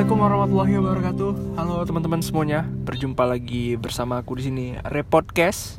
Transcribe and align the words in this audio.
Assalamualaikum 0.00 0.32
warahmatullahi 0.32 0.74
wabarakatuh. 0.80 1.30
Halo 1.60 1.84
teman-teman 1.84 2.24
semuanya, 2.24 2.64
berjumpa 2.64 3.20
lagi 3.20 3.76
bersama 3.76 4.16
aku 4.24 4.40
di 4.40 4.48
sini 4.48 4.66
Repodcast. 4.80 5.76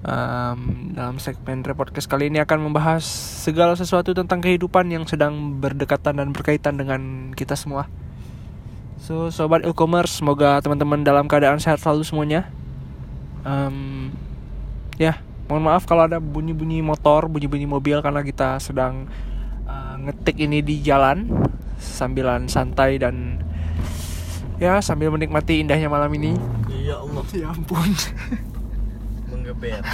Um, 0.00 0.88
dalam 0.96 1.20
segmen 1.20 1.60
Repodcast 1.60 2.08
kali 2.08 2.32
ini 2.32 2.40
akan 2.40 2.64
membahas 2.64 3.04
segala 3.44 3.76
sesuatu 3.76 4.16
tentang 4.16 4.40
kehidupan 4.40 4.88
yang 4.88 5.04
sedang 5.04 5.60
berdekatan 5.60 6.16
dan 6.16 6.32
berkaitan 6.32 6.80
dengan 6.80 7.28
kita 7.36 7.60
semua. 7.60 7.92
So, 8.96 9.28
sobat 9.28 9.68
e-commerce, 9.68 10.24
semoga 10.24 10.56
teman-teman 10.64 11.04
dalam 11.04 11.28
keadaan 11.28 11.60
sehat 11.60 11.84
selalu 11.84 12.08
semuanya. 12.08 12.48
Um, 13.44 14.16
ya, 14.96 15.20
mohon 15.52 15.68
maaf 15.68 15.84
kalau 15.84 16.08
ada 16.08 16.16
bunyi-bunyi 16.24 16.80
motor, 16.80 17.28
bunyi-bunyi 17.28 17.68
mobil 17.68 18.00
karena 18.00 18.24
kita 18.24 18.56
sedang 18.64 19.12
uh, 19.68 20.00
ngetik 20.00 20.40
ini 20.40 20.64
di 20.64 20.80
jalan 20.80 21.52
sambilan 21.78 22.46
santai 22.50 22.98
dan 22.98 23.38
ya 24.58 24.78
sambil 24.78 25.10
menikmati 25.10 25.62
indahnya 25.62 25.90
malam 25.90 26.10
ini. 26.14 26.34
Ya 26.84 27.00
Allah, 27.00 27.24
Ya 27.32 27.48
ampun. 27.50 27.90
menggeber. 29.30 29.82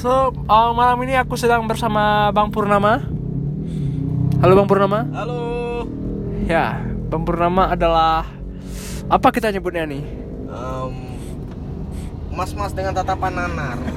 So 0.00 0.32
uh, 0.48 0.72
malam 0.72 0.96
ini 1.04 1.12
aku 1.12 1.36
sedang 1.36 1.68
bersama 1.68 2.32
Bang 2.32 2.48
Purnama. 2.48 3.04
Halo 4.40 4.56
Bang 4.56 4.64
Purnama. 4.64 5.04
Halo. 5.12 5.84
Ya, 6.48 6.80
Bang 7.12 7.28
Purnama 7.28 7.68
adalah 7.76 8.24
apa 9.12 9.28
kita 9.28 9.52
nyebutnya 9.52 9.84
nih? 9.84 10.00
Em, 10.48 10.94
mas-mas 12.32 12.72
dengan 12.72 12.96
tatapan 12.96 13.32
nanar. 13.36 13.76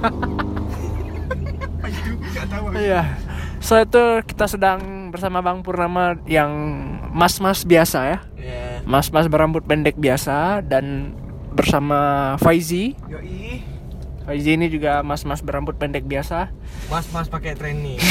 Iya. 2.74 3.16
So 3.64 3.78
itu 3.80 4.04
kita 4.28 4.50
sedang 4.50 4.80
bersama 5.14 5.46
Bang 5.46 5.62
Purnama 5.62 6.18
yang 6.26 6.50
mas-mas 7.14 7.62
biasa 7.62 8.00
ya. 8.02 8.20
Ya. 8.42 8.82
Mas-mas 8.82 9.30
berambut 9.30 9.62
pendek 9.62 9.94
biasa 9.94 10.66
dan 10.66 11.14
bersama 11.54 12.34
Faizi. 12.42 12.98
Yoi. 13.06 13.62
Faizi 14.26 14.58
ini 14.58 14.74
juga 14.74 15.06
mas-mas 15.06 15.46
berambut 15.46 15.78
pendek 15.78 16.10
biasa. 16.10 16.50
Mas-mas 16.90 17.30
pakai 17.30 17.54
training. 17.54 18.02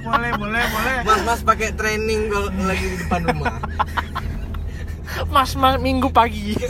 Boleh, 0.00 0.32
boleh, 0.38 0.64
boleh. 0.64 0.96
Mas-mas 1.04 1.40
pakai 1.44 1.74
training 1.76 2.30
kalau 2.32 2.48
lagi 2.64 2.86
di 2.88 2.96
depan 3.04 3.20
rumah. 3.26 3.52
Mas-mas 5.28 5.76
minggu 5.82 6.08
pagi. 6.08 6.54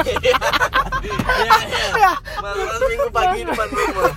Iya, 1.00 1.56
iya. 1.96 2.12
Mas-mas 2.44 2.80
minggu 2.84 3.08
pagi 3.08 3.40
di 3.40 3.44
depan 3.48 3.68
rumah. 3.72 4.12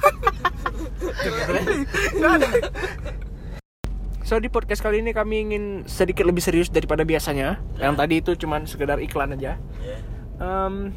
So 4.33 4.41
di 4.41 4.49
podcast 4.49 4.81
kali 4.81 5.05
ini 5.05 5.13
kami 5.13 5.45
ingin 5.45 5.85
sedikit 5.85 6.25
lebih 6.25 6.41
serius 6.41 6.73
daripada 6.73 7.05
biasanya. 7.05 7.61
Yang 7.77 7.93
tadi 8.01 8.15
itu 8.17 8.31
cuman 8.41 8.65
sekedar 8.65 8.97
iklan 8.97 9.37
aja. 9.37 9.61
Ya. 9.61 9.97
Em, 10.41 10.89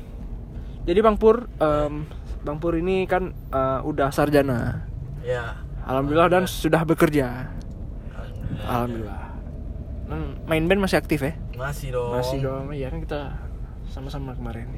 jadi 0.89 1.05
Bang 1.05 1.21
Pur, 1.21 1.45
em, 1.61 2.09
Bang 2.41 2.57
Pur 2.57 2.81
ini 2.81 3.05
kan 3.05 3.37
eh, 3.53 3.81
udah 3.85 4.09
sarjana. 4.09 4.89
Ya. 5.21 5.53
Alhamdulillah 5.85 6.33
dan 6.33 6.49
sudah 6.49 6.81
bekerja. 6.89 7.53
Alhamdulillah. 8.65 9.29
Hmm, 10.09 10.41
main 10.49 10.65
band 10.65 10.89
masih 10.89 10.97
aktif 10.97 11.21
ya? 11.21 11.37
Masih 11.61 11.93
dong. 11.93 12.17
Masih 12.17 12.41
dong. 12.41 12.73
Iya 12.73 12.89
kan 12.89 13.05
kita 13.05 13.37
sama-sama 13.93 14.33
kemarin. 14.33 14.73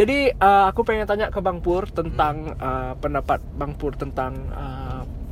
Jadi 0.00 0.32
eh, 0.32 0.64
aku 0.64 0.80
pengen 0.80 1.04
tanya 1.04 1.28
ke 1.28 1.44
Bang 1.44 1.60
Pur 1.60 1.92
tentang 1.92 2.56
eh, 2.56 2.92
pendapat 2.96 3.44
Bang 3.52 3.76
Pur 3.76 3.92
tentang 4.00 4.32
eh, 4.48 4.85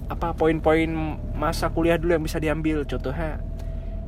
apa 0.04 0.36
poin-poin 0.36 0.90
masa 1.32 1.72
kuliah 1.72 1.96
dulu 1.96 2.16
yang 2.20 2.24
bisa 2.24 2.36
diambil 2.36 2.84
contohnya 2.84 3.40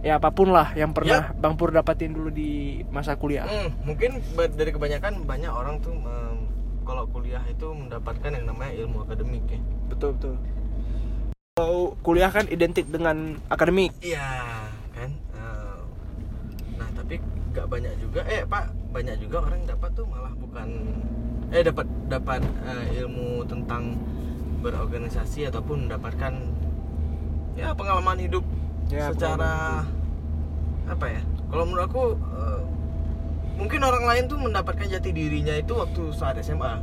ya 0.04 0.20
apa 0.20 0.30
pun 0.30 0.52
lah 0.52 0.70
yang 0.76 0.92
pernah 0.92 1.32
Bang 1.34 1.56
Pur 1.58 1.72
dapatin 1.72 2.14
dulu 2.14 2.30
di 2.30 2.82
masa 2.94 3.18
kuliah. 3.18 3.48
Hmm, 3.48 3.74
mungkin 3.82 4.22
dari 4.54 4.70
kebanyakan 4.70 5.26
banyak 5.26 5.50
orang 5.50 5.82
tuh 5.82 5.98
em, 5.98 6.46
kalau 6.86 7.08
kuliah 7.10 7.42
itu 7.50 7.66
mendapatkan 7.74 8.30
yang 8.30 8.46
namanya 8.46 8.72
ilmu 8.86 9.02
akademik 9.02 9.42
ya. 9.50 9.58
Betul 9.90 10.14
betul. 10.14 10.34
Kalau 11.56 11.96
kuliah 12.04 12.30
kan 12.30 12.46
identik 12.52 12.86
dengan 12.86 13.40
akademik. 13.50 13.90
Iya 14.04 14.28
kan. 14.94 15.10
Eh, 15.10 15.78
nah 16.78 16.88
tapi 16.94 17.18
gak 17.50 17.66
banyak 17.66 17.92
juga. 17.98 18.22
Eh 18.30 18.46
pak 18.46 18.70
banyak 18.94 19.16
juga 19.18 19.42
orang 19.42 19.64
yang 19.64 19.70
dapat 19.74 19.90
tuh 19.96 20.06
malah 20.06 20.32
bukan 20.38 20.68
eh 21.50 21.62
dapat 21.66 21.86
dapat 22.06 22.40
eh, 22.62 23.02
ilmu 23.02 23.42
tentang 23.50 23.96
berorganisasi 24.66 25.46
ataupun 25.46 25.86
mendapatkan 25.86 26.34
ya 27.54 27.70
pengalaman 27.72 28.18
hidup 28.18 28.42
Ya, 28.86 29.10
secara 29.10 29.82
apa 30.86 31.06
ya? 31.10 31.18
Kalau 31.50 31.66
menurut 31.66 31.84
aku 31.90 32.02
eh, 32.14 32.60
mungkin 33.58 33.82
orang 33.82 34.06
lain 34.06 34.24
tuh 34.30 34.38
mendapatkan 34.38 34.86
jati 34.86 35.10
dirinya 35.10 35.58
itu 35.58 35.74
waktu 35.74 36.14
saat 36.14 36.38
SMA. 36.38 36.78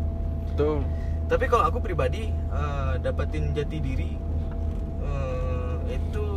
Betul. 0.51 0.83
Tapi 1.31 1.47
kalau 1.47 1.63
aku 1.63 1.79
pribadi 1.79 2.27
eh, 2.27 2.93
dapetin 2.99 3.55
jati 3.55 3.79
diri 3.79 4.19
eh, 4.99 5.75
itu 5.95 6.27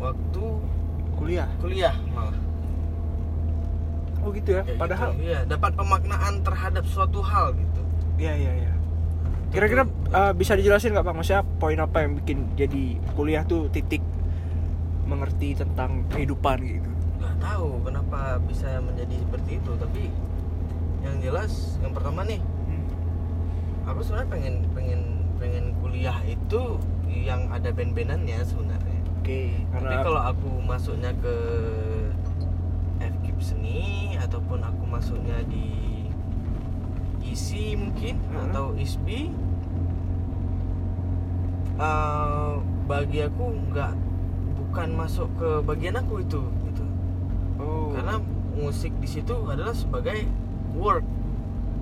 waktu 0.00 0.44
Kuliah. 1.20 1.48
kuliah 1.60 1.92
malah. 2.16 2.36
Oh 4.24 4.32
gitu 4.32 4.56
ya. 4.56 4.64
Kayak 4.64 4.80
Padahal 4.80 5.10
gitu. 5.12 5.28
iya 5.28 5.40
dapat 5.44 5.72
pemaknaan 5.76 6.34
terhadap 6.40 6.84
suatu 6.88 7.20
hal 7.20 7.52
gitu. 7.52 7.82
Iya 8.16 8.32
iya 8.32 8.52
iya. 8.64 8.72
Kira-kira 9.50 9.82
uh, 10.14 10.30
bisa 10.30 10.54
dijelasin 10.54 10.94
nggak 10.94 11.06
Bang 11.06 11.18
Maksudnya 11.18 11.42
poin 11.58 11.78
apa 11.82 12.06
yang 12.06 12.14
bikin 12.22 12.46
jadi 12.54 12.98
kuliah 13.18 13.42
tuh 13.42 13.66
titik 13.74 14.02
mengerti 15.10 15.58
tentang 15.58 16.06
kehidupan 16.14 16.62
gitu. 16.62 16.90
Nggak 17.18 17.36
tahu 17.42 17.82
kenapa 17.82 18.38
bisa 18.46 18.78
menjadi 18.78 19.18
seperti 19.26 19.58
itu, 19.58 19.72
tapi 19.74 20.02
yang 21.02 21.18
jelas 21.18 21.82
yang 21.82 21.90
pertama 21.90 22.22
nih, 22.22 22.38
aku 23.90 24.00
sebenarnya 24.06 24.30
pengen 24.30 24.54
pengen 24.70 25.00
pengen 25.42 25.64
kuliah 25.82 26.14
itu 26.22 26.78
yang 27.10 27.50
ada 27.50 27.74
band-bandannya 27.74 28.38
sebenarnya. 28.46 29.00
Oke, 29.18 29.50
Tapi 29.50 29.82
karena 29.82 30.06
kalau 30.06 30.22
aku 30.22 30.50
masuknya 30.62 31.10
ke 31.18 31.36
FKIP 33.02 33.38
seni 33.42 33.80
ataupun 34.14 34.62
aku 34.62 34.82
masuknya 34.86 35.42
di 35.50 35.89
ISI 37.24 37.76
mungkin 37.76 38.16
Hmm. 38.30 38.50
atau 38.50 38.72
ISBI. 38.74 39.30
Eh, 41.80 42.52
bagi 42.84 43.18
aku 43.24 43.44
nggak 43.72 43.92
bukan 44.60 44.88
masuk 44.94 45.28
ke 45.40 45.50
bagian 45.64 45.96
aku 45.96 46.20
itu 46.20 46.40
gitu. 46.68 46.84
Oh, 47.56 47.92
karena 47.96 48.20
musik 48.52 48.92
di 49.00 49.08
situ 49.08 49.32
adalah 49.48 49.72
sebagai 49.72 50.28
work. 50.76 51.04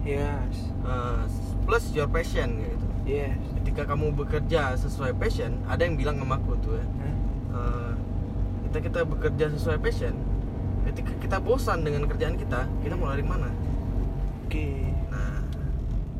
Yes, 0.06 0.70
eh, 0.86 1.22
plus 1.66 1.90
your 1.92 2.06
passion 2.06 2.62
gitu. 2.62 2.86
Yes. 3.08 3.40
ketika 3.56 3.96
kamu 3.96 4.12
bekerja 4.12 4.76
sesuai 4.76 5.16
passion 5.16 5.64
ada 5.64 5.80
yang 5.80 5.96
bilang 5.96 6.20
sama 6.20 6.36
aku 6.36 6.60
tuh 6.60 6.76
ya. 6.76 6.84
Hah? 6.84 7.14
Eh, 7.56 7.92
kita 8.68 8.78
kita 8.84 9.00
bekerja 9.08 9.44
sesuai 9.56 9.78
passion 9.80 10.12
ketika 10.84 11.12
kita 11.20 11.36
bosan 11.40 11.84
dengan 11.84 12.04
kerjaan 12.04 12.36
kita 12.36 12.68
kita 12.80 12.94
mau 12.96 13.08
lari 13.08 13.24
mana? 13.24 13.48
Oke, 14.44 14.88
nah 14.88 14.97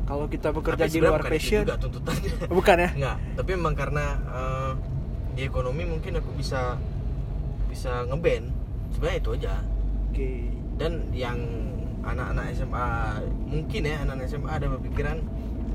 kalau 0.09 0.25
kita 0.25 0.49
bekerja 0.49 0.89
tapi 0.89 0.89
di 0.89 0.99
luar 1.05 1.21
bukan 1.21 1.29
itu 1.29 1.37
passion, 1.37 1.63
juga 1.69 1.77
tuntutannya. 1.77 2.33
Bukan 2.57 2.77
ya? 2.81 2.89
enggak 2.97 3.17
tapi 3.37 3.49
memang 3.53 3.75
karena 3.77 4.05
eh, 4.25 4.71
di 5.37 5.41
ekonomi 5.45 5.83
mungkin 5.85 6.17
aku 6.17 6.33
bisa 6.33 6.81
bisa 7.69 8.09
ngeband 8.09 8.49
sebenarnya 8.97 9.19
itu 9.21 9.29
aja. 9.37 9.53
Oke, 10.09 10.31
dan 10.81 11.13
yang 11.13 11.37
anak-anak 12.01 12.57
SMA 12.57 12.87
mungkin 13.45 13.81
ya 13.85 14.01
anak-anak 14.01 14.25
SMA 14.25 14.49
ada 14.49 14.65
berpikiran 14.73 15.17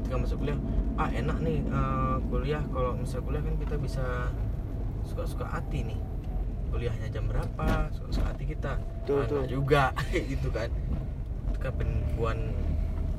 ketika 0.03 0.17
masuk 0.19 0.43
kuliah 0.43 0.59
ah 0.99 1.11
enak 1.15 1.39
nih 1.39 1.59
eh, 1.63 2.17
kuliah. 2.27 2.63
Kalau 2.75 2.99
misal 2.99 3.23
kuliah 3.23 3.43
kan 3.47 3.55
kita 3.55 3.79
bisa 3.79 4.35
suka-suka 5.07 5.47
hati 5.47 5.87
nih. 5.87 5.99
Kuliahnya 6.75 7.07
jam 7.15 7.31
berapa? 7.31 7.87
Suka-suka 7.95 8.35
hati 8.35 8.45
kita. 8.51 8.83
Betul, 9.07 9.23
Ah, 9.23 9.27
enggak 9.31 9.47
juga 9.47 9.85
gitu 10.35 10.49
kan. 10.51 10.67
Itu 11.55 11.59
kan 11.63 11.73
penipuan 11.79 12.39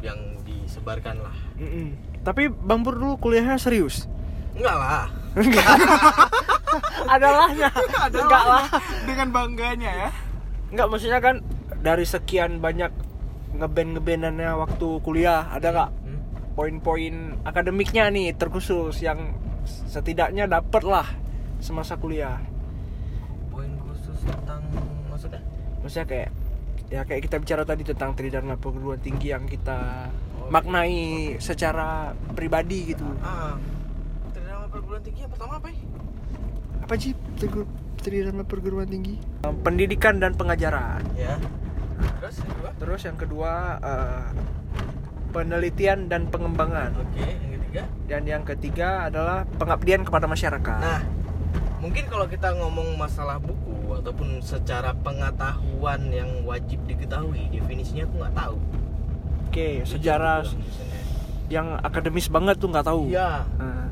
yang 0.06 0.18
disebarkan 0.42 1.18
lah 1.20 1.36
Mm-mm. 1.58 1.98
Tapi 2.22 2.48
Bang 2.48 2.82
Pur 2.82 2.94
dulu 2.94 3.18
kuliahnya 3.18 3.58
serius? 3.58 4.06
enggak 4.54 4.72
lah 4.72 5.06
Adalahnya, 7.08 7.70
enggak 8.08 8.44
lah. 8.52 8.66
dengan 9.04 9.28
bangganya 9.30 9.92
ya 10.06 10.10
Enggak 10.70 10.88
maksudnya 10.88 11.20
kan 11.20 11.36
dari 11.80 12.04
sekian 12.04 12.58
banyak 12.58 12.92
ngeband 13.54 13.96
ngebandannya 13.96 14.52
waktu 14.54 14.88
kuliah 15.02 15.48
ada 15.48 15.70
nggak 15.72 15.92
Hmm? 16.02 16.20
poin-poin 16.54 17.16
akademiknya 17.44 18.08
nih 18.10 18.32
terkhusus 18.32 19.00
yang 19.00 19.36
setidaknya 19.66 20.46
dapet 20.46 20.84
lah 20.84 21.08
semasa 21.58 21.96
kuliah 21.96 22.40
poin 23.48 23.72
khusus 23.82 24.16
tentang 24.22 24.62
maksudnya 25.08 25.42
maksudnya 25.80 26.06
kayak 26.06 26.30
ya 26.94 27.02
kayak 27.04 27.26
kita 27.26 27.36
bicara 27.42 27.64
tadi 27.66 27.82
tentang 27.82 28.14
tridharma 28.14 28.56
perguruan 28.62 29.02
tinggi 29.02 29.34
yang 29.34 29.50
kita 29.50 30.10
Oh, 30.46 30.54
maknai 30.54 31.34
secara 31.42 32.14
pribadi 32.38 32.94
gitu. 32.94 33.08
Ah 33.26 33.58
terdama 34.30 34.70
perguruan 34.70 35.02
tinggi 35.02 35.26
yang 35.26 35.34
pertama 35.34 35.58
apa 35.58 35.74
ya 35.74 35.82
apa 36.86 36.94
sih 37.02 37.18
tridharma 37.98 38.46
perguruan 38.46 38.86
tinggi? 38.86 39.18
Um, 39.42 39.58
pendidikan 39.66 40.22
dan 40.22 40.38
pengajaran. 40.38 41.02
Ya. 41.18 41.42
Terus 42.22 42.38
yang 42.38 42.54
kedua? 42.54 42.70
Terus 42.78 43.02
yang 43.02 43.18
kedua 43.18 43.52
eh, 43.82 44.28
penelitian 45.34 46.00
dan 46.14 46.30
pengembangan. 46.30 46.94
Oke 46.94 47.26
yang 47.26 47.52
ketiga? 47.58 47.82
Dan 48.06 48.22
yang 48.30 48.44
ketiga 48.46 48.90
adalah 49.10 49.50
pengabdian 49.58 50.06
kepada 50.06 50.30
masyarakat. 50.30 50.78
Nah 50.78 51.02
mungkin 51.82 52.06
kalau 52.06 52.30
kita 52.30 52.54
ngomong 52.54 52.94
masalah 53.02 53.42
buku 53.42 53.74
ataupun 54.06 54.38
secara 54.46 54.94
pengetahuan 55.02 56.14
yang 56.14 56.30
wajib 56.46 56.78
diketahui 56.86 57.50
definisinya 57.50 58.06
aku 58.06 58.16
nggak 58.22 58.36
tahu 58.38 58.56
oke 59.50 59.68
sejarah 59.82 60.46
Jujur 60.46 60.62
aku 60.62 60.62
bilang, 60.62 61.06
yang 61.50 61.68
akademis 61.82 62.28
banget 62.30 62.56
tuh 62.62 62.70
nggak 62.70 62.86
tahu 62.86 63.10
iya 63.10 63.42
Nah, 63.58 63.90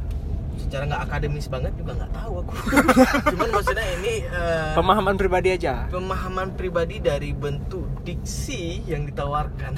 secara 0.54 0.86
nggak 0.86 1.01
akademis 1.10 1.50
banget 1.50 1.74
juga 1.74 1.92
nggak 1.98 2.13
tahu 2.13 2.33
aku 2.45 2.54
cuman 3.33 3.50
maksudnya 3.57 3.86
ini 3.98 4.13
eh, 4.21 4.69
pemahaman 4.77 5.15
pribadi 5.18 5.50
aja 5.50 5.89
pemahaman 5.89 6.50
pribadi 6.54 7.01
dari 7.01 7.33
bentuk 7.33 7.89
diksi 8.06 8.86
yang 8.86 9.10
ditawarkan 9.10 9.74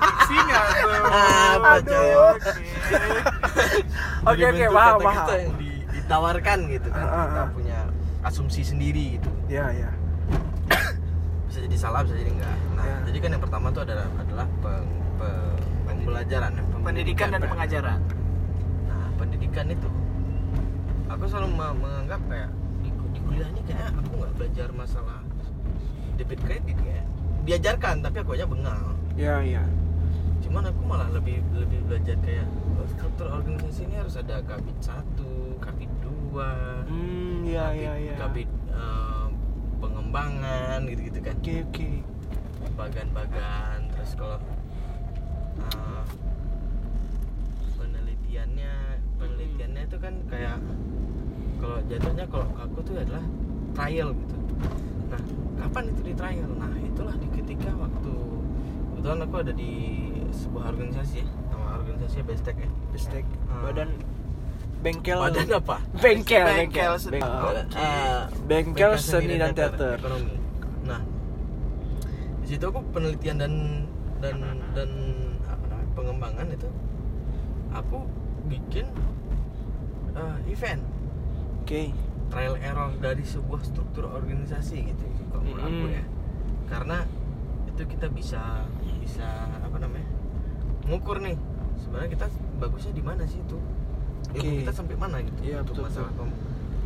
Diksinya 0.00 0.58
tuh. 0.80 0.94
Apa, 1.60 1.72
coy? 1.84 2.10
oke. 4.24 4.44
Oke 4.48 4.66
paham 4.72 4.96
paham. 5.02 5.28
ditawarkan 5.92 6.58
gitu 6.72 6.88
kan 6.88 7.04
Ah, 7.04 7.12
ah, 7.12 7.24
kita 7.28 7.42
ah. 7.44 7.48
punya 7.52 7.78
asumsi 8.22 8.62
sendiri 8.62 9.16
gitu 9.16 9.30
Ya 9.46 9.70
ya. 9.70 9.90
bisa 11.44 11.58
jadi 11.60 11.76
salah 11.76 12.00
bisa 12.02 12.14
jadi 12.14 12.30
enggak 12.30 12.56
nah 12.72 12.84
Ya. 12.84 12.96
jadi 13.04 13.18
kan 13.18 13.30
yang 13.32 13.42
pertama 13.42 13.66
itu 13.68 13.80
adalah 13.80 14.06
adalah 14.16 14.46
peng- 14.60 14.90
pe- 15.16 15.58
pembelajaran 15.84 16.50
ya, 16.52 16.62
Pendidikan 16.80 17.28
dan 17.28 17.42
pengajaran. 17.42 18.00
nah 18.86 19.06
pendidikan 19.16 19.66
itu 19.68 19.88
aku 21.06 21.22
selalu 21.26 21.48
me- 21.50 21.76
menganggap 21.76 22.20
kayak 22.24 22.50
di, 22.78 22.88
di 22.88 23.20
kuliah 23.20 23.48
ini 23.48 23.62
kayak 23.64 23.90
aku 23.92 24.10
nggak 24.16 24.32
belajar 24.34 24.68
masalah 24.70 25.20
debit 26.14 26.40
kredit 26.40 26.76
kayak 26.78 27.04
diajarkan 27.42 28.00
tapi 28.00 28.16
aku 28.18 28.30
aja 28.32 28.44
bengal 28.44 28.80
Ya 29.14 29.42
ya. 29.42 29.64
cuman 30.40 30.64
aku 30.66 30.80
malah 30.82 31.10
lebih 31.10 31.42
lebih 31.52 31.82
belajar 31.84 32.16
kayak 32.20 32.46
oh, 32.74 32.86
struktur 32.86 33.26
organisasi 33.28 33.84
ini 33.84 33.94
harus 33.96 34.14
ada 34.14 34.40
kabit 34.40 34.78
satu 34.78 35.30
kabit 35.58 35.90
dua 36.00 36.52
Hmm 36.86 37.19
ya 37.50 37.64
kabit, 37.74 37.82
ya 37.82 37.92
ya. 37.98 38.14
kabit 38.22 38.48
eh, 38.70 39.26
pengembangan 39.82 40.78
gitu 40.86 41.00
gitu 41.10 41.18
kan 41.18 41.34
Oke 41.40 41.54
oke. 41.66 41.90
bagan-bagan 42.78 43.78
terus 43.90 44.12
kalau 44.14 44.38
eh, 45.58 46.04
penelitiannya 47.74 48.74
penelitiannya 49.18 49.82
itu 49.84 49.96
kan 49.98 50.14
kayak 50.30 50.58
kalau 51.60 51.78
jatuhnya 51.90 52.24
kalau 52.30 52.48
aku 52.56 52.78
tuh 52.86 52.94
adalah 52.96 53.24
trial 53.74 54.08
gitu 54.14 54.36
nah 55.10 55.20
kapan 55.58 55.84
itu 55.90 56.00
di 56.06 56.14
trial 56.14 56.50
nah 56.56 56.72
itulah 56.78 57.14
di 57.18 57.28
ketika 57.34 57.70
waktu 57.74 58.14
kebetulan 58.94 59.20
aku 59.26 59.36
ada 59.42 59.52
di 59.52 59.72
sebuah 60.30 60.64
organisasi 60.72 61.26
ya 61.26 61.28
nama 61.50 61.82
organisasinya 61.82 62.24
Bestek 62.30 62.56
ya 62.62 62.70
Bestek. 62.94 63.24
Hmm. 63.48 63.62
Badan 63.66 63.90
bengkel. 64.80 65.18
badan 65.18 65.46
apa 65.52 65.76
Bengkel, 65.94 66.40
bengkel 66.40 66.56
bengkel. 66.56 66.92
seni 66.96 67.12
Beng- 67.14 67.28
Oh, 67.30 67.52
oke. 67.52 67.76
eh, 67.76 68.20
Bengkel 68.44 68.92
seni 68.96 69.34
dan 69.36 69.52
teater. 69.52 69.96
ekonomi 69.96 70.34
nah 70.82 71.00
di 72.40 72.46
situ 72.48 72.64
aku 72.64 72.80
penelitian 72.90 73.36
dan 73.36 73.52
dan 74.18 74.36
dan 74.72 74.90
apa 75.44 75.64
namanya 75.66 75.90
pengembangan 75.92 76.46
itu 76.48 76.68
aku 77.70 77.98
bikin 78.46 78.86
eh, 80.12 80.38
event 80.48 80.82
Oke. 81.60 81.92
trial 82.26 82.56
error 82.58 82.90
dari 82.98 83.22
sebuah 83.22 83.60
struktur 83.60 84.08
organisasi 84.08 84.76
gitu 84.86 85.04
kalau 85.28 85.44
menurut 85.44 85.62
aku 85.62 85.84
Mm. 85.84 85.92
ya 85.92 86.04
karena 86.66 86.98
itu 87.66 87.82
kita 87.86 88.06
bisa 88.08 88.42
bisa 88.98 89.26
apa 89.56 89.76
namanya 89.76 90.08
mengukur 90.82 91.18
nih 91.18 91.36
sebenarnya 91.76 92.10
kita 92.10 92.26
bagusnya 92.56 92.92
di 92.92 93.00
mana 93.00 93.22
sih 93.24 93.38
itu 93.38 93.58
Oke. 94.30 94.62
kita 94.62 94.70
sampai 94.70 94.94
mana 94.94 95.16
gitu 95.20 95.40
Iya, 95.40 95.56
untuk 95.60 95.74
betul, 95.74 95.84
masalah 95.86 96.10
betul. 96.12 96.28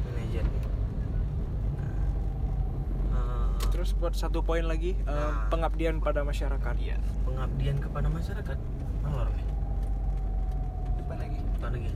manajer 0.05 0.45
nih. 0.45 0.63
Nah, 3.11 3.51
eh, 3.53 3.69
Terus 3.69 3.91
buat 3.93 4.15
satu 4.15 4.39
poin 4.41 4.63
lagi 4.63 4.95
eh, 4.95 5.05
Nah. 5.05 5.49
pengabdian 5.49 5.99
pada 5.99 6.23
masyarakat. 6.23 6.75
Iya. 6.77 6.97
pengabdian 7.25 7.77
kepada 7.79 8.07
masyarakat 8.09 8.59
mana 9.01 9.15
orangnya 9.21 9.47
Depan 10.97 11.17
lagi. 11.19 11.39
Depan 11.53 11.71
lagi 11.73 11.91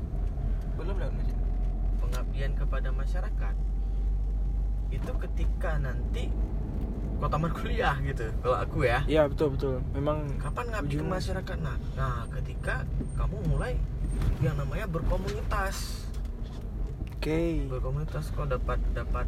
Belum 0.75 0.95
lewat 0.97 1.15
masjid. 1.15 1.37
pengabdian 1.99 2.53
kepada 2.55 2.89
masyarakat 2.91 3.55
itu 4.89 5.13
ketika 5.21 5.77
nanti 5.77 6.33
kau 7.19 7.27
tamat 7.27 7.51
kuliah 7.51 7.99
gitu 8.01 8.31
kalau 8.41 8.57
aku 8.57 8.87
ya 8.87 9.03
Iya 9.11 9.27
betul 9.27 9.59
betul. 9.59 9.75
Memang 9.91 10.39
kapan 10.39 10.67
ngabdi 10.71 10.95
ke 10.97 11.05
masyarakat 11.05 11.57
nah, 11.59 11.77
nah 11.99 12.23
ketika 12.31 12.87
kamu 13.19 13.37
mulai 13.51 13.75
yang 14.39 14.55
namanya 14.55 14.87
berkomunitas 14.87 16.07
Oke. 17.19 17.67
berkomunitas 17.67 18.31
kau 18.31 18.47
dapat 18.47 18.79
dapat 18.95 19.27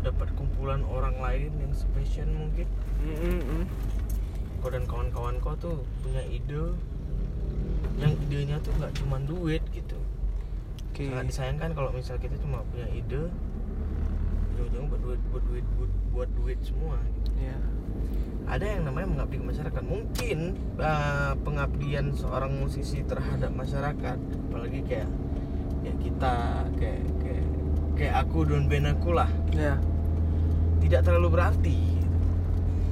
dapat 0.00 0.28
kumpulan 0.38 0.86
orang 0.86 1.18
lain 1.18 1.50
yang 1.58 1.72
spesial 1.74 2.30
mungkin 2.30 2.70
Mm, 3.04 3.36
mm, 3.36 3.64
kau 4.62 4.72
dan 4.72 4.88
kawan-kawan 4.88 5.36
kau 5.36 5.52
tuh 5.58 5.82
punya 6.00 6.24
ide 6.24 6.72
yang 8.00 8.16
idenya 8.16 8.56
tuh 8.64 8.72
nggak 8.80 8.96
cuma 8.96 9.20
duit 9.20 9.60
gitu 9.76 9.98
Oke. 10.88 11.10
sangat 11.10 11.26
disayangkan 11.28 11.70
kalau 11.74 11.90
misal 11.92 12.16
kita 12.16 12.32
cuma 12.40 12.64
punya 12.72 12.88
ide 12.88 13.28
ujung-ujungnya 14.54 14.88
buat 14.88 15.00
duit 15.02 15.20
buat 15.28 15.44
duit 15.50 15.66
buat, 16.14 16.30
duit 16.32 16.58
semua. 16.62 16.96
Iya. 17.34 17.58
ada 18.44 18.60
yang 18.68 18.84
namanya 18.84 19.08
mengabdi 19.08 19.40
ke 19.40 19.46
masyarakat 19.48 19.82
mungkin 19.82 20.38
uh, 20.76 21.32
pengabdian 21.42 22.12
seorang 22.12 22.52
musisi 22.54 23.00
terhadap 23.02 23.48
masyarakat 23.50 24.18
apalagi 24.20 24.84
kayak 24.84 25.08
kayak 25.80 25.96
kita 25.98 26.34
kayak 26.76 27.02
kayak 27.24 27.46
kayak 27.96 28.14
aku 28.20 28.44
dan 28.44 28.68
band 28.68 28.92
aku 28.92 29.16
lah 29.16 29.32
Iya. 29.48 29.80
tidak 30.84 31.00
terlalu 31.08 31.28
berarti 31.32 31.80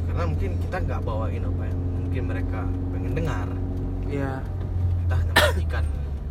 karena 0.08 0.24
mungkin 0.24 0.50
kita 0.56 0.76
nggak 0.80 1.00
bawain 1.04 1.44
apa 1.44 1.62
yang 1.68 1.80
mungkin 2.00 2.22
mereka 2.26 2.60
pengen 2.88 3.12
dengar 3.12 3.48
Iya. 4.08 4.32
kita 5.04 5.14
hanya 5.20 5.32
menyajikan 5.36 5.84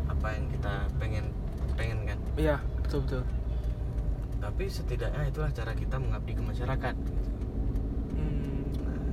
apa 0.09 0.27
yang 0.33 0.45
kita 0.49 0.73
pengen 0.97 1.25
pengen 1.77 1.97
kan 2.09 2.17
Iya, 2.35 2.57
betul 2.81 2.99
betul. 3.05 3.23
Tapi 4.41 4.65
setidaknya 4.65 5.29
itulah 5.29 5.53
cara 5.53 5.71
kita 5.71 5.95
mengabdi 5.95 6.33
ke 6.33 6.41
masyarakat 6.41 6.93
gitu. 6.97 7.21
Hmm, 8.17 8.61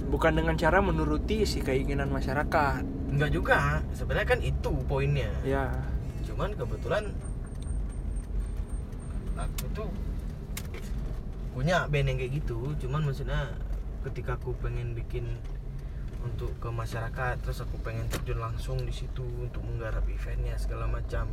bukan 0.09 0.33
dengan 0.35 0.57
cara 0.57 0.81
menuruti 0.81 1.45
si 1.45 1.61
keinginan 1.61 2.09
masyarakat. 2.09 2.83
Enggak 3.13 3.31
juga 3.31 3.85
sebenarnya 3.93 4.29
kan 4.29 4.41
itu 4.41 4.73
poinnya 4.85 5.31
Ya. 5.45 5.69
cuman 6.25 6.53
kebetulan 6.53 7.05
aku 9.35 9.65
tuh 9.73 9.89
punya 11.55 11.89
band 11.89 12.07
yang 12.09 12.19
kayak 12.19 12.33
gitu 12.43 12.59
cuman 12.79 13.03
maksudnya 13.03 13.55
ketika 14.07 14.39
aku 14.39 14.55
pengen 14.63 14.95
bikin 14.95 15.27
untuk 16.23 16.51
ke 16.59 16.69
masyarakat 16.69 17.39
terus 17.43 17.63
aku 17.63 17.79
pengen 17.83 18.07
terjun 18.11 18.39
langsung 18.39 18.79
di 18.83 18.91
situ 18.95 19.23
untuk 19.39 19.63
menggarap 19.67 20.03
eventnya 20.07 20.55
segala 20.59 20.87
macam 20.87 21.27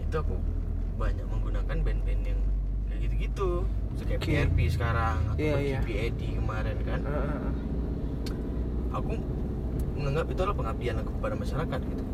itu 0.00 0.16
aku 0.16 0.36
banyak 1.00 1.24
menggunakan 1.26 1.76
band-band 1.80 2.22
yang 2.22 2.40
kayak 2.86 3.00
gitu-gitu 3.02 3.64
kayak 4.00 4.20
Oke. 4.20 4.28
PRP 4.28 4.58
sekarang 4.68 5.16
atau 5.26 5.40
Iya, 5.40 5.54
iya. 5.58 5.80
GPAD 5.80 6.20
kemarin 6.36 6.76
kan 6.84 7.00
Heeh. 7.00 7.50
aku 8.90 9.12
menganggap 9.96 10.26
itu 10.28 10.40
adalah 10.40 10.56
pengabdian 10.56 10.96
aku 10.98 11.10
kepada 11.16 11.34
masyarakat 11.34 11.80
gitu 11.82 12.04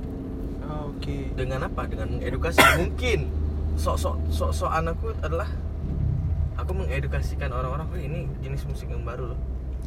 Oh, 0.66 0.90
Oke. 0.90 1.30
dengan 1.34 1.62
apa 1.62 1.86
dengan 1.86 2.08
mengedukasi 2.12 2.58
mungkin 2.80 3.30
sok-sok 3.74 4.18
sok-sokan 4.30 4.90
aku 4.90 5.14
adalah 5.20 5.46
aku 6.56 6.72
mengedukasikan 6.74 7.50
orang-orang 7.50 7.86
oh 7.86 8.00
ini 8.00 8.20
jenis 8.40 8.62
musik 8.64 8.86
yang 8.86 9.02
baru 9.02 9.30
loh 9.30 9.40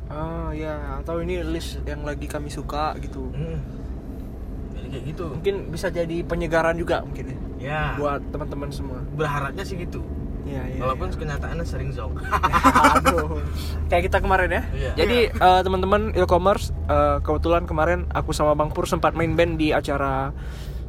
Oh 0.10 0.50
ya, 0.50 0.98
atau 0.98 1.22
ini 1.22 1.38
list 1.46 1.86
yang 1.86 2.02
lagi 2.02 2.26
kami 2.26 2.50
suka 2.50 2.98
gitu. 2.98 3.30
Hmm. 3.30 3.62
Kayak 4.90 5.04
gitu 5.08 5.26
Mungkin 5.32 5.56
bisa 5.70 5.88
jadi 5.88 6.18
penyegaran 6.22 6.76
juga 6.76 7.02
mungkin 7.02 7.26
ya 7.30 7.38
ya 7.60 7.82
buat 7.96 8.22
teman-teman 8.30 8.70
semua. 8.70 9.00
berharapnya 9.14 9.62
sih 9.62 9.78
gitu 9.78 10.02
Iya, 10.40 10.66
iya. 10.66 10.80
walaupun 10.82 11.14
kenyataannya 11.14 11.62
sering 11.62 11.94
Aduh. 12.98 13.38
Kayak 13.86 14.10
kita 14.10 14.18
kemarin 14.18 14.50
ya. 14.50 14.64
Iya. 14.72 14.92
Jadi 14.98 15.18
eh, 15.30 15.62
teman-teman 15.62 16.10
e-commerce 16.16 16.74
eh, 16.88 17.22
kebetulan 17.22 17.70
kemarin 17.70 18.10
aku 18.10 18.34
sama 18.34 18.58
Bang 18.58 18.74
Pur 18.74 18.90
sempat 18.90 19.14
main 19.14 19.38
band 19.38 19.62
di 19.62 19.70
acara 19.70 20.34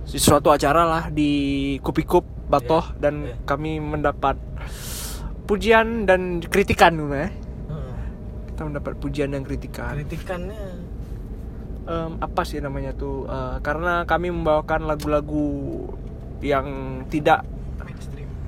suatu 0.07 0.49
acara 0.49 0.83
lah 0.83 1.03
di 1.13 1.31
Kupikup 1.79 2.25
Batoh 2.49 2.89
Iya, 2.89 2.99
dan 2.99 3.15
iya. 3.27 3.37
kami 3.45 3.79
mendapat 3.79 4.41
pujian 5.45 6.09
dan 6.09 6.41
kritikan 6.41 6.97
ya. 6.97 7.29
Heeh. 7.29 7.31
Kita 8.49 8.61
mendapat 8.65 8.93
pujian 8.97 9.29
dan 9.31 9.43
kritikan. 9.43 9.93
kritikannya 9.93 10.63
Em, 11.91 12.13
apa 12.23 12.47
sih 12.47 12.63
namanya 12.63 12.95
tuh? 12.95 13.27
Eh, 13.27 13.57
karena 13.61 14.07
kami 14.07 14.31
membawakan 14.31 14.87
lagu-lagu 14.87 15.47
yang 16.41 16.67
tidak 17.11 17.43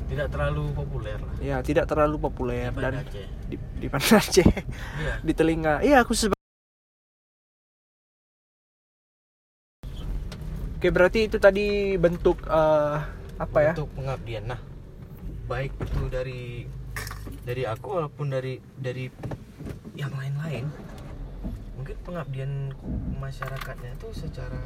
tidak 0.07 0.29
terlalu 0.29 0.69
populer 0.77 1.17
lah. 1.17 1.35
Ya 1.41 1.57
tidak 1.65 1.89
terlalu 1.89 2.17
populer 2.21 2.69
Di 2.69 2.79
dan 2.79 2.93
Aceh. 3.01 3.27
di, 3.49 3.57
di 3.81 3.87
Banda 3.89 4.17
Aceh. 4.21 4.45
Iya. 5.01 5.15
Di 5.27 5.33
telinga. 5.33 5.75
Iya 5.81 6.05
aku 6.05 6.13
seba- 6.13 6.37
Oke 10.77 10.89
berarti 10.93 11.27
itu 11.27 11.41
tadi 11.41 11.97
bentuk 11.97 12.45
eh, 12.45 12.97
apa 13.41 13.59
ya? 13.65 13.73
Untuk 13.75 13.91
pengabdian. 13.97 14.45
Nah 14.47 14.61
baik 15.49 15.73
itu 15.81 16.03
dari 16.07 16.69
dari 17.43 17.63
aku 17.65 17.89
walaupun 17.99 18.31
dari 18.31 18.61
dari 18.77 19.09
yang 19.97 20.13
lain-lain 20.13 20.69
mungkin 21.83 21.99
pengabdian 22.07 22.71
masyarakatnya 23.19 23.91
itu 23.99 24.09
secara 24.15 24.63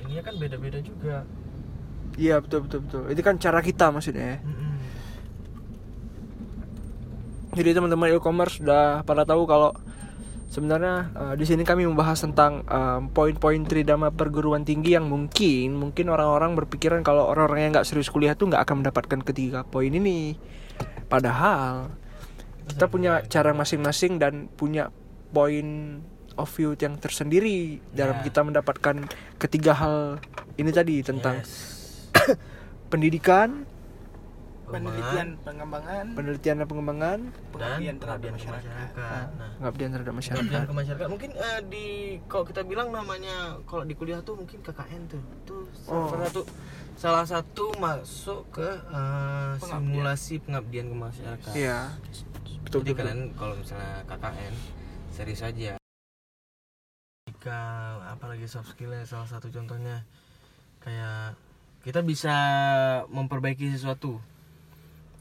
ini 0.00 0.24
kan 0.24 0.40
beda-beda 0.40 0.80
juga 0.80 1.28
iya 2.16 2.40
betul 2.40 2.64
betul 2.64 2.80
betul 2.88 3.02
itu 3.12 3.20
kan 3.20 3.36
cara 3.36 3.60
kita 3.60 3.92
maksudnya 3.92 4.24
ya. 4.24 4.38
Mm-mm. 4.40 4.72
Jadi 7.56 7.72
teman-teman 7.72 8.12
e-commerce 8.12 8.60
sudah 8.60 9.00
pada 9.04 9.24
tahu 9.24 9.48
kalau 9.48 9.72
sebenarnya 10.52 11.12
eh, 11.12 11.34
di 11.40 11.44
sini 11.48 11.64
kami 11.64 11.88
membahas 11.88 12.20
tentang 12.24 12.64
em, 12.68 13.08
poin-poin 13.12 13.60
tridama 13.64 14.12
perguruan 14.12 14.64
tinggi 14.64 14.92
yang 14.92 15.08
mungkin 15.08 15.76
mungkin 15.76 16.12
orang-orang 16.12 16.52
berpikiran 16.52 17.00
kalau 17.00 17.28
orang-orang 17.28 17.68
yang 17.68 17.72
nggak 17.76 17.88
serius 17.88 18.12
kuliah 18.12 18.36
tuh 18.36 18.52
nggak 18.52 18.60
akan 18.64 18.84
mendapatkan 18.84 19.20
ketiga 19.24 19.64
poin 19.64 19.88
ini. 19.88 20.36
Padahal 21.08 21.92
kita 22.68 22.92
punya 22.92 23.24
cara 23.24 23.56
masing-masing 23.56 24.20
dan 24.20 24.52
punya 24.52 24.92
point 25.28 26.02
of 26.34 26.48
view 26.50 26.74
yang 26.74 26.94
tersendiri 26.94 27.80
dalam 27.90 28.20
Ya. 28.20 28.24
kita 28.24 28.40
mendapatkan 28.42 28.96
ketiga 29.36 29.72
hal 29.72 30.20
ini 30.54 30.70
tadi 30.70 31.00
tentang 31.00 31.38
Yes. 31.38 32.10
pendidikan, 32.86 33.64
Pengembangan 34.66 35.28
pengembangan 35.46 36.04
penelitian 36.12 36.54
dan 36.58 36.66
pengembangan, 36.66 37.18
pengabdian 37.48 37.94
terhadap 37.94 38.18
pengabdian 38.18 38.26
ke 38.26 38.36
masyarakat. 38.36 38.66
masyarakat. 38.66 39.26
Nah, 39.30 39.50
pengabdian 39.56 39.88
terhadap 39.88 40.10
masyarakat. 40.12 40.42
pengabdian 40.42 40.66
ke 40.66 40.74
masyarakat 40.74 41.06
mungkin 41.08 41.30
eh, 41.32 41.60
di 41.64 41.86
kalau 42.26 42.44
kita 42.44 42.60
bilang 42.64 42.88
namanya 42.90 43.36
kalau 43.62 43.82
di 43.82 43.94
kuliah 43.94 44.18
tuh 44.20 44.34
mungkin 44.34 44.58
KKN 44.60 45.02
tuh 45.06 45.22
tuh 45.44 45.62
Oh. 45.86 46.10
salah 46.10 46.26
satu 46.26 46.40
salah 46.96 47.24
satu 47.24 47.64
masuk 47.78 48.40
ke 48.50 48.66
eh, 48.66 49.52
Pengabdian. 49.54 49.70
simulasi 49.86 50.34
pengabdian 50.40 50.84
ke 50.84 50.96
masyarakat. 50.98 51.52
Iya. 51.54 51.78
Betul 52.60 52.78
Jadi 52.82 52.90
betul. 52.90 52.98
kalian 52.98 53.20
kalau 53.32 53.54
misalnya 53.54 54.02
KKN 54.04 54.54
serius 55.16 55.40
aja. 55.40 55.80
Jika 57.32 57.60
apalagi 58.12 58.44
soft 58.44 58.76
skillnya 58.76 59.08
salah 59.08 59.24
satu 59.24 59.48
contohnya 59.48 60.04
kayak 60.84 61.40
kita 61.80 62.04
bisa 62.04 62.36
memperbaiki 63.08 63.72
sesuatu. 63.72 64.20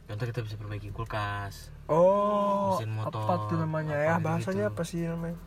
Contoh 0.06 0.26
kita 0.28 0.44
bisa 0.44 0.60
perbaiki 0.60 0.92
kulkas. 0.92 1.72
Oh, 1.88 2.76
Mesin 2.76 2.92
motor, 2.92 3.24
apa 3.24 3.34
tuh 3.48 3.58
namanya 3.58 3.96
apa 3.96 4.04
ya? 4.04 4.12
gitu. 4.12 4.26
Bahasanya 4.28 4.66
apa 4.70 4.84
sih 4.84 5.02
namanya? 5.08 5.38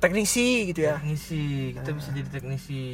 Teknisi 0.00 0.72
gitu 0.72 0.80
ya. 0.80 0.96
Teknisi, 0.96 1.76
kita 1.76 1.90
bisa 1.92 2.08
jadi 2.16 2.28
teknisi. 2.32 2.84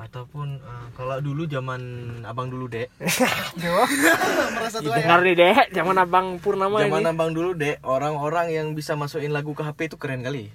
Ataupun 0.00 0.56
eh, 0.56 0.86
kalau 0.96 1.20
dulu 1.20 1.44
zaman 1.44 1.80
abang 2.24 2.48
dulu 2.48 2.72
dek, 2.72 2.88
merasa 4.56 4.80
tua 4.80 4.96
ya 4.96 5.04
Dengar 5.04 5.20
nih 5.20 5.34
deh, 5.36 5.56
zaman 5.76 5.96
Abang 6.00 6.26
Purnama 6.40 6.80
zaman 6.80 7.04
ini. 7.04 7.12
abang 7.12 7.30
dulu 7.36 7.52
dek, 7.52 7.84
orang-orang 7.84 8.48
yang 8.48 8.72
bisa 8.72 8.96
masukin 8.96 9.28
lagu 9.28 9.52
ke 9.52 9.60
HP 9.60 9.92
itu 9.92 10.00
keren 10.00 10.24
kali. 10.24 10.48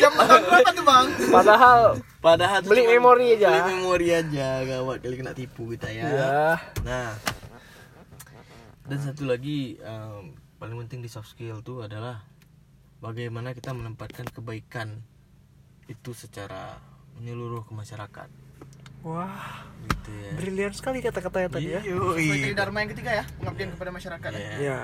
jam 0.00 0.12
malam 0.16 0.40
berapa 0.48 0.70
tuh 0.72 0.84
bang 0.88 1.06
Padahal 1.28 1.80
Padahal 2.24 2.58
Beli 2.64 2.88
memori 2.88 3.36
aja. 3.36 3.52
Beli 3.52 3.62
memori 3.76 4.08
aja, 4.16 4.48
gawat 4.64 5.04
kali 5.04 5.14
kena 5.20 5.36
tipu 5.36 5.68
kita 5.76 5.92
ya. 5.92 6.08
ya. 6.08 6.56
Nah, 6.80 7.12
dan 8.88 8.98
satu 9.04 9.28
lagi 9.28 9.76
em, 9.80 10.32
paling 10.56 10.76
penting 10.88 11.04
di 11.04 11.12
soft 11.12 11.36
skill 11.36 11.60
tuh 11.60 11.84
adalah 11.84 12.24
bagaimana 13.04 13.52
kita 13.52 13.76
menempatkan 13.76 14.24
kebaikan 14.32 15.04
itu 15.86 16.10
secara 16.12 16.78
menyeluruh 17.14 17.62
ke 17.62 17.72
masyarakat. 17.72 18.28
Wah, 19.02 19.68
Gitu 19.84 20.10
ya. 20.10 20.32
brilian 20.32 20.72
sekali 20.72 20.98
kata-katanya 20.98 21.48
tadi 21.50 21.68
ya. 21.70 21.80
sesuai 21.84 22.24
tridharma 22.40 22.78
yang 22.80 22.90
ketiga 22.90 23.10
ya 23.14 23.24
pengabdian 23.36 23.70
kepada 23.76 23.90
masyarakat 23.92 24.30
ya. 24.32 24.38
Iya. 24.40 24.56
Ya, 24.58 24.80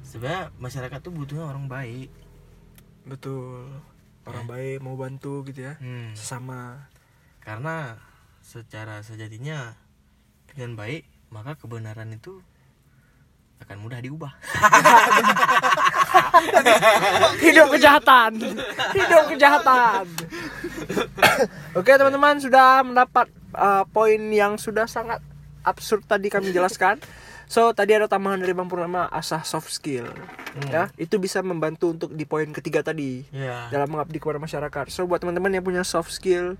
Sebenarnya 0.00 0.42
masyarakat 0.56 0.98
tuh 1.00 1.12
butuhnya 1.12 1.44
orang 1.44 1.68
baik. 1.68 2.08
betul. 3.02 3.68
Orang 4.24 4.44
baik 4.46 4.80
mau 4.80 4.96
bantu 4.96 5.44
gitu 5.44 5.64
ya. 5.64 5.76
Hmm. 5.76 6.12
Sesama. 6.12 6.88
Karena 7.40 8.00
secara 8.40 9.00
sejatinya 9.00 9.76
dengan 10.48 10.74
baik 10.74 11.04
maka 11.28 11.54
kebenaran 11.54 12.10
itu 12.10 12.40
akan 13.60 13.76
mudah 13.78 14.00
diubah. 14.00 14.32
Hidup 17.44 17.66
kejahatan. 17.70 18.32
Hidup 18.92 19.24
kejahatan. 19.28 20.04
Oke, 21.78 21.92
teman-teman 21.94 22.38
sudah 22.38 22.82
mendapat 22.82 23.26
uh, 23.52 23.84
poin 23.88 24.20
yang 24.30 24.56
sudah 24.56 24.86
sangat 24.86 25.22
absurd 25.62 26.04
tadi 26.04 26.28
kami 26.28 26.50
jelaskan. 26.56 26.98
So, 27.50 27.74
tadi 27.74 27.98
ada 27.98 28.06
tambahan 28.06 28.38
dari 28.38 28.54
Bang 28.54 28.70
Purnama 28.70 29.10
asah 29.10 29.42
soft 29.42 29.74
skill. 29.74 30.06
Ya, 30.70 30.90
itu 30.94 31.18
bisa 31.18 31.42
membantu 31.42 31.90
untuk 31.90 32.10
di 32.14 32.22
poin 32.22 32.46
ketiga 32.50 32.82
tadi. 32.82 33.26
Ya. 33.30 33.66
dalam 33.70 33.90
mengabdi 33.90 34.18
kepada 34.18 34.38
masyarakat. 34.38 34.86
So 34.90 35.06
buat 35.06 35.18
teman-teman 35.18 35.58
yang 35.58 35.62
punya 35.62 35.82
soft 35.82 36.10
skill 36.10 36.54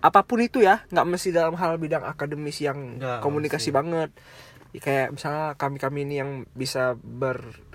apa 0.00 0.24
pun 0.24 0.40
itu 0.40 0.64
ya, 0.64 0.80
nggak 0.88 1.04
mesti 1.04 1.28
dalam 1.28 1.52
hal 1.60 1.76
bidang 1.76 2.00
akademis 2.00 2.56
yang 2.64 2.96
Nggak 2.96 3.20
komunikasi 3.20 3.68
mesti. 3.68 3.76
banget. 3.76 4.10
Kayak 4.76 5.08
misalnya 5.12 5.46
kami-kami 5.56 5.98
ini 6.08 6.14
yang 6.16 6.30
bisa 6.52 6.96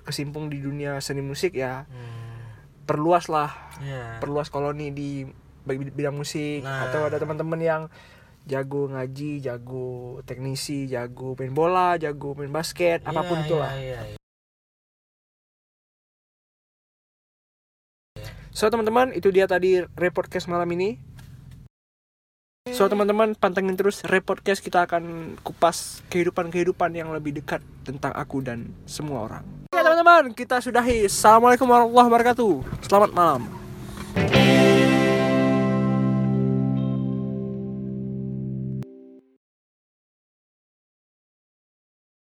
berkesimpung 0.06 0.54
di 0.54 0.62
dunia 0.62 1.02
seni 1.02 1.26
musik 1.26 1.58
ya, 1.58 1.90
Hmm. 1.90 2.86
perluas 2.86 3.26
lah, 3.26 3.50
Ya. 3.82 4.22
perluas 4.22 4.54
koloni 4.54 4.94
di 4.94 5.26
bid- 5.66 5.98
bidang 5.98 6.14
musik 6.14 6.62
Nah. 6.62 6.86
atau 6.86 7.10
ada 7.10 7.18
teman-teman 7.18 7.58
yang 7.58 7.82
jago 8.46 8.86
ngaji, 8.86 9.42
jago 9.42 10.22
teknisi, 10.30 10.86
jago 10.86 11.34
main 11.34 11.50
bola, 11.50 11.98
jago 11.98 12.38
main 12.38 12.54
basket, 12.54 13.02
apa 13.02 13.26
pun 13.26 13.42
Iya, 13.42 13.46
itulah. 13.50 13.72
iya, 13.74 14.00
iya. 14.06 14.18
So 18.54 18.70
teman-teman 18.70 19.10
itu 19.12 19.34
dia 19.34 19.50
tadi 19.50 19.82
repodcast 19.98 20.46
malam 20.46 20.70
ini. 20.70 21.02
So 22.70 22.86
teman-teman 22.86 23.34
pantengin 23.34 23.74
terus 23.74 24.06
repodcast 24.06 24.62
kita 24.62 24.86
akan 24.86 25.36
kupas 25.42 26.06
kehidupan-kehidupan 26.10 26.94
yang 26.94 27.10
lebih 27.10 27.42
dekat 27.42 27.66
tentang 27.82 28.14
aku 28.14 28.46
dan 28.46 28.70
semua 28.86 29.26
orang. 29.26 29.46
Teman-teman 29.96 30.36
kita 30.36 30.60
sudahi. 30.60 31.08
Assalamualaikum 31.08 31.72
warahmatullahi 31.72 32.12
wabarakatuh. 32.12 32.84
Selamat 32.84 33.16
malam. 33.16 33.48